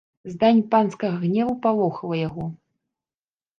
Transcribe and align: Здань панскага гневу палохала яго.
Здань 0.35 0.61
панскага 0.71 1.19
гневу 1.27 1.53
палохала 1.67 2.15
яго. 2.27 2.51